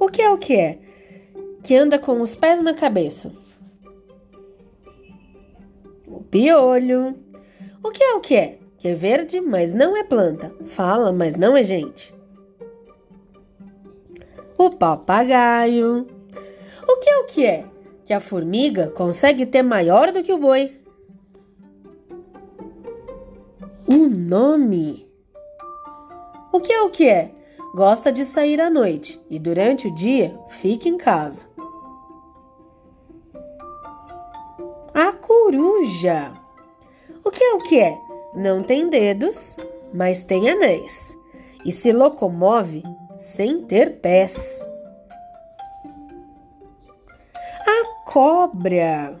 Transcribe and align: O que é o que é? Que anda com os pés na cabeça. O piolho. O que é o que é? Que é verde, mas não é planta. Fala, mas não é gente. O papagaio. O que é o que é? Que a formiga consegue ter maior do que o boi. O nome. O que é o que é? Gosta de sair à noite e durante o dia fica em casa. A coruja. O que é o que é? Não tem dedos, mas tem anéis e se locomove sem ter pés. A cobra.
O 0.00 0.08
que 0.08 0.22
é 0.22 0.30
o 0.30 0.38
que 0.38 0.56
é? 0.56 0.78
Que 1.62 1.76
anda 1.76 1.98
com 1.98 2.22
os 2.22 2.34
pés 2.34 2.62
na 2.62 2.72
cabeça. 2.72 3.30
O 6.06 6.22
piolho. 6.22 7.14
O 7.84 7.90
que 7.90 8.02
é 8.02 8.14
o 8.14 8.20
que 8.20 8.34
é? 8.34 8.58
Que 8.78 8.88
é 8.88 8.94
verde, 8.94 9.42
mas 9.42 9.74
não 9.74 9.94
é 9.94 10.02
planta. 10.02 10.50
Fala, 10.64 11.12
mas 11.12 11.36
não 11.36 11.54
é 11.54 11.62
gente. 11.62 12.14
O 14.56 14.70
papagaio. 14.70 16.06
O 16.88 16.96
que 16.96 17.10
é 17.10 17.18
o 17.18 17.24
que 17.26 17.44
é? 17.44 17.66
Que 18.06 18.14
a 18.14 18.20
formiga 18.20 18.88
consegue 18.88 19.44
ter 19.44 19.62
maior 19.62 20.10
do 20.12 20.22
que 20.22 20.32
o 20.32 20.38
boi. 20.38 20.80
O 23.86 24.08
nome. 24.08 25.06
O 26.50 26.58
que 26.58 26.72
é 26.72 26.80
o 26.80 26.88
que 26.88 27.06
é? 27.06 27.39
Gosta 27.74 28.10
de 28.10 28.24
sair 28.24 28.60
à 28.60 28.68
noite 28.68 29.20
e 29.30 29.38
durante 29.38 29.86
o 29.86 29.94
dia 29.94 30.38
fica 30.48 30.88
em 30.88 30.96
casa. 30.96 31.48
A 34.92 35.12
coruja. 35.12 36.32
O 37.24 37.30
que 37.30 37.42
é 37.42 37.54
o 37.54 37.58
que 37.58 37.80
é? 37.80 37.96
Não 38.34 38.62
tem 38.62 38.88
dedos, 38.88 39.56
mas 39.92 40.24
tem 40.24 40.50
anéis 40.50 41.16
e 41.64 41.72
se 41.72 41.92
locomove 41.92 42.82
sem 43.16 43.62
ter 43.62 44.00
pés. 44.00 44.64
A 47.66 48.10
cobra. 48.10 49.20